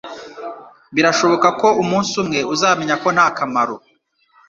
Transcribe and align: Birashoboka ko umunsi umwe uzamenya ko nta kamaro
Birashoboka 0.95 1.47
ko 1.59 1.67
umunsi 1.81 2.13
umwe 2.21 2.39
uzamenya 2.53 2.95
ko 3.03 3.07
nta 3.15 3.27
kamaro 3.37 3.75